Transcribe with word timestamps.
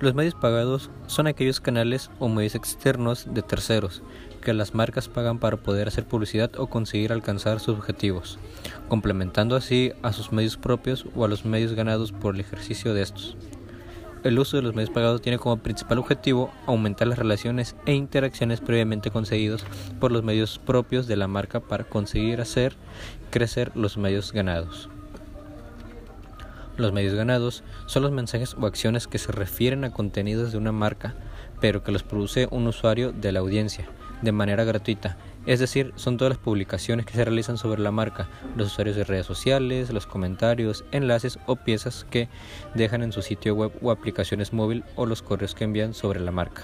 Los 0.00 0.14
medios 0.14 0.34
pagados 0.34 0.88
son 1.06 1.26
aquellos 1.26 1.60
canales 1.60 2.10
o 2.18 2.30
medios 2.30 2.54
externos 2.54 3.26
de 3.34 3.42
terceros 3.42 4.02
que 4.40 4.54
las 4.54 4.74
marcas 4.74 5.10
pagan 5.10 5.38
para 5.38 5.58
poder 5.58 5.88
hacer 5.88 6.06
publicidad 6.06 6.58
o 6.58 6.68
conseguir 6.68 7.12
alcanzar 7.12 7.60
sus 7.60 7.76
objetivos, 7.76 8.38
complementando 8.88 9.56
así 9.56 9.92
a 10.02 10.14
sus 10.14 10.32
medios 10.32 10.56
propios 10.56 11.04
o 11.14 11.26
a 11.26 11.28
los 11.28 11.44
medios 11.44 11.74
ganados 11.74 12.12
por 12.12 12.34
el 12.34 12.40
ejercicio 12.40 12.94
de 12.94 13.02
estos. 13.02 13.36
El 14.24 14.38
uso 14.38 14.56
de 14.56 14.62
los 14.62 14.74
medios 14.74 14.88
pagados 14.88 15.20
tiene 15.20 15.38
como 15.38 15.58
principal 15.58 15.98
objetivo 15.98 16.50
aumentar 16.64 17.06
las 17.06 17.18
relaciones 17.18 17.76
e 17.84 17.92
interacciones 17.92 18.62
previamente 18.62 19.10
conseguidos 19.10 19.66
por 20.00 20.12
los 20.12 20.22
medios 20.22 20.58
propios 20.58 21.08
de 21.08 21.16
la 21.16 21.28
marca 21.28 21.60
para 21.60 21.84
conseguir 21.84 22.40
hacer 22.40 22.74
crecer 23.30 23.70
los 23.74 23.98
medios 23.98 24.32
ganados. 24.32 24.88
Los 26.80 26.92
medios 26.92 27.12
ganados 27.12 27.62
son 27.84 28.04
los 28.04 28.10
mensajes 28.10 28.56
o 28.58 28.64
acciones 28.64 29.06
que 29.06 29.18
se 29.18 29.32
refieren 29.32 29.84
a 29.84 29.92
contenidos 29.92 30.50
de 30.50 30.56
una 30.56 30.72
marca, 30.72 31.14
pero 31.60 31.82
que 31.84 31.92
los 31.92 32.02
produce 32.02 32.48
un 32.50 32.66
usuario 32.66 33.12
de 33.12 33.32
la 33.32 33.40
audiencia, 33.40 33.86
de 34.22 34.32
manera 34.32 34.64
gratuita. 34.64 35.18
Es 35.44 35.60
decir, 35.60 35.92
son 35.96 36.16
todas 36.16 36.30
las 36.30 36.38
publicaciones 36.38 37.04
que 37.04 37.12
se 37.12 37.22
realizan 37.22 37.58
sobre 37.58 37.82
la 37.82 37.90
marca, 37.90 38.30
los 38.56 38.68
usuarios 38.68 38.96
de 38.96 39.04
redes 39.04 39.26
sociales, 39.26 39.92
los 39.92 40.06
comentarios, 40.06 40.86
enlaces 40.90 41.38
o 41.44 41.56
piezas 41.56 42.06
que 42.08 42.30
dejan 42.74 43.02
en 43.02 43.12
su 43.12 43.20
sitio 43.20 43.54
web 43.54 43.72
o 43.82 43.90
aplicaciones 43.90 44.54
móvil 44.54 44.82
o 44.96 45.04
los 45.04 45.20
correos 45.20 45.54
que 45.54 45.64
envían 45.64 45.92
sobre 45.92 46.18
la 46.18 46.30
marca. 46.30 46.62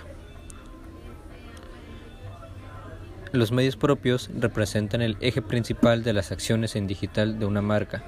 Los 3.32 3.52
medios 3.52 3.76
propios 3.76 4.30
representan 4.34 5.02
el 5.02 5.18
eje 5.20 5.42
principal 5.42 6.02
de 6.02 6.14
las 6.14 6.32
acciones 6.32 6.74
en 6.74 6.86
digital 6.86 7.38
de 7.38 7.44
una 7.44 7.60
marca, 7.60 8.02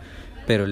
pero 0.46 0.64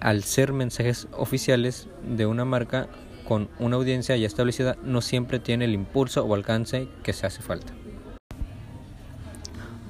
al 0.00 0.22
ser 0.24 0.52
mensajes 0.52 1.08
oficiales 1.12 1.88
de 2.02 2.26
una 2.26 2.44
marca 2.44 2.88
con 3.26 3.48
una 3.58 3.76
audiencia 3.76 4.16
ya 4.16 4.26
establecida 4.26 4.76
no 4.82 5.02
siempre 5.02 5.38
tiene 5.38 5.66
el 5.66 5.74
impulso 5.74 6.24
o 6.24 6.34
alcance 6.34 6.88
que 7.02 7.12
se 7.12 7.26
hace 7.26 7.42
falta. 7.42 7.74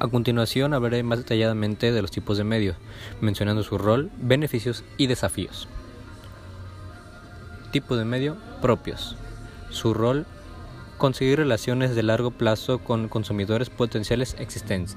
A 0.01 0.09
continuación 0.09 0.75
hablaré 0.75 1.03
más 1.03 1.19
detalladamente 1.19 1.91
de 1.91 2.03
los 2.03 2.11
tipos 2.11 2.39
de 2.39 2.45
medios, 2.45 2.77
mencionando 3.21 3.63
su 3.65 3.79
rol, 3.79 4.11
beneficios 4.17 4.85
y 4.97 5.09
desafíos. 5.09 5.69
Tipo 7.73 7.97
de 7.97 8.05
medio 8.05 8.37
propios. 8.63 9.17
Su 9.71 9.95
rol, 9.95 10.25
conseguir 10.99 11.39
relaciones 11.39 11.95
de 11.95 12.03
largo 12.03 12.31
plazo 12.31 12.79
con 12.79 13.09
consumidores 13.09 13.71
potenciales 13.71 14.37
existentes. 14.39 14.97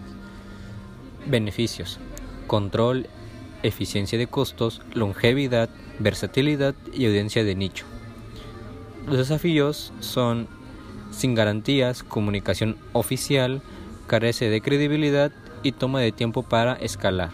Beneficios, 1.25 1.99
control, 2.45 3.07
eficiencia 3.63 4.17
de 4.17 4.27
costos, 4.27 4.81
longevidad, 4.93 5.69
versatilidad 5.99 6.75
y 6.93 7.05
audiencia 7.05 7.43
de 7.43 7.55
nicho. 7.55 7.85
Los 9.07 9.17
desafíos 9.17 9.93
son 9.99 10.47
sin 11.11 11.35
garantías, 11.35 12.03
comunicación 12.03 12.77
oficial, 12.93 13.61
carece 14.07 14.49
de 14.49 14.61
credibilidad 14.61 15.31
y 15.63 15.73
toma 15.73 15.99
de 15.99 16.11
tiempo 16.11 16.43
para 16.43 16.73
escalar. 16.73 17.31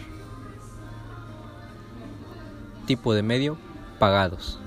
Tipo 2.85 3.13
de 3.13 3.23
medio, 3.23 3.57
pagados. 3.99 4.59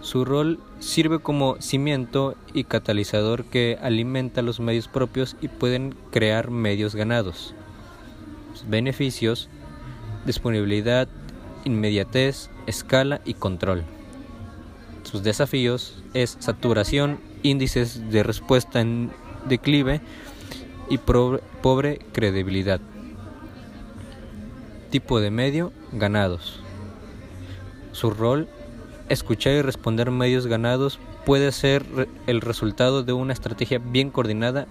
Su 0.00 0.24
rol 0.24 0.58
sirve 0.80 1.20
como 1.20 1.56
cimiento 1.60 2.34
y 2.52 2.64
catalizador 2.64 3.44
que 3.44 3.78
alimenta 3.80 4.42
los 4.42 4.58
medios 4.58 4.88
propios 4.88 5.36
y 5.40 5.48
pueden 5.48 5.94
crear 6.10 6.50
medios 6.50 6.94
ganados. 6.94 7.54
beneficios, 8.68 9.48
disponibilidad, 10.24 11.08
inmediatez, 11.64 12.50
escala 12.66 13.20
y 13.24 13.34
control. 13.34 13.84
Sus 15.02 15.22
desafíos 15.22 16.02
es 16.14 16.36
saturación, 16.40 17.18
índices 17.42 18.10
de 18.10 18.22
respuesta 18.22 18.80
en 18.80 19.10
declive 19.48 20.00
y 20.88 20.98
pobre 20.98 21.98
credibilidad. 22.12 22.80
Tipo 24.90 25.20
de 25.20 25.30
medio, 25.30 25.72
ganados. 25.92 26.60
Su 27.92 28.10
rol, 28.10 28.48
escuchar 29.08 29.54
y 29.54 29.62
responder 29.62 30.10
medios 30.10 30.46
ganados 30.46 30.98
puede 31.24 31.52
ser 31.52 31.84
el 32.26 32.40
resultado 32.40 33.02
de 33.02 33.12
una 33.12 33.32
estrategia 33.32 33.78
bien 33.78 34.10
coordinada 34.10 34.66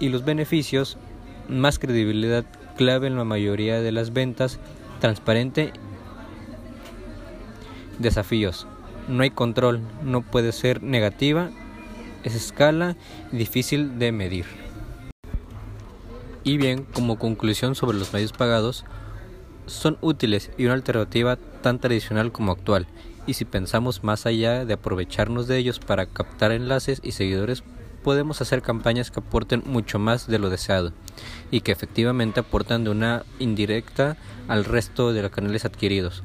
y 0.00 0.08
los 0.08 0.24
beneficios, 0.24 0.98
más 1.48 1.78
credibilidad 1.78 2.44
clave 2.76 3.06
en 3.06 3.16
la 3.16 3.24
mayoría 3.24 3.80
de 3.80 3.92
las 3.92 4.12
ventas, 4.12 4.58
transparente 5.00 5.72
Desafíos. 7.98 8.66
No 9.08 9.22
hay 9.22 9.30
control, 9.30 9.80
no 10.02 10.20
puede 10.20 10.52
ser 10.52 10.82
negativa, 10.82 11.50
es 12.24 12.34
escala 12.34 12.96
difícil 13.32 13.98
de 13.98 14.12
medir. 14.12 14.44
Y 16.44 16.58
bien, 16.58 16.84
como 16.84 17.18
conclusión 17.18 17.74
sobre 17.74 17.98
los 17.98 18.12
medios 18.12 18.32
pagados, 18.32 18.84
son 19.66 19.96
útiles 20.00 20.50
y 20.58 20.66
una 20.66 20.74
alternativa 20.74 21.36
tan 21.62 21.80
tradicional 21.80 22.32
como 22.32 22.52
actual. 22.52 22.86
Y 23.26 23.34
si 23.34 23.44
pensamos 23.44 24.04
más 24.04 24.26
allá 24.26 24.64
de 24.64 24.74
aprovecharnos 24.74 25.48
de 25.48 25.56
ellos 25.56 25.78
para 25.78 26.06
captar 26.06 26.52
enlaces 26.52 27.00
y 27.02 27.12
seguidores, 27.12 27.64
podemos 28.04 28.40
hacer 28.40 28.62
campañas 28.62 29.10
que 29.10 29.20
aporten 29.20 29.62
mucho 29.64 29.98
más 29.98 30.26
de 30.28 30.38
lo 30.38 30.50
deseado 30.50 30.92
y 31.50 31.60
que 31.60 31.72
efectivamente 31.72 32.40
aportan 32.40 32.84
de 32.84 32.90
una 32.90 33.24
indirecta 33.38 34.16
al 34.48 34.64
resto 34.64 35.12
de 35.12 35.22
los 35.22 35.30
canales 35.30 35.64
adquiridos. 35.64 36.22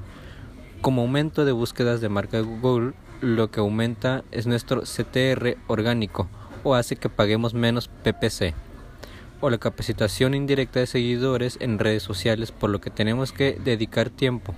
Como 0.81 1.01
aumento 1.01 1.45
de 1.45 1.51
búsquedas 1.51 2.01
de 2.01 2.09
marca 2.09 2.39
Google, 2.39 2.93
lo 3.21 3.51
que 3.51 3.59
aumenta 3.59 4.23
es 4.31 4.47
nuestro 4.47 4.81
CTR 4.81 5.57
orgánico 5.67 6.27
o 6.63 6.75
hace 6.75 6.95
que 6.95 7.09
paguemos 7.09 7.53
menos 7.53 7.87
PPC 7.87 8.53
o 9.41 9.49
la 9.49 9.57
capacitación 9.57 10.33
indirecta 10.33 10.79
de 10.79 10.87
seguidores 10.87 11.57
en 11.59 11.79
redes 11.79 12.03
sociales 12.03 12.51
por 12.51 12.69
lo 12.69 12.79
que 12.79 12.89
tenemos 12.89 13.31
que 13.31 13.59
dedicar 13.63 14.09
tiempo. 14.09 14.55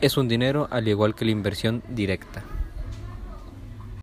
Es 0.00 0.16
un 0.16 0.28
dinero 0.28 0.68
al 0.70 0.88
igual 0.88 1.14
que 1.14 1.24
la 1.24 1.30
inversión 1.30 1.82
directa. 1.88 2.42